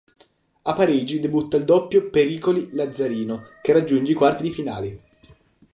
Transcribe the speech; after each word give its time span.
A 0.63 0.73
Parigi, 0.73 1.19
debutta 1.19 1.57
il 1.57 1.63
doppio 1.63 2.09
Pericoli-Lazzarino 2.09 3.43
che 3.61 3.71
raggiunge 3.71 4.13
i 4.13 4.15
quarti 4.15 4.41
di 4.41 4.49
finale. 4.51 5.03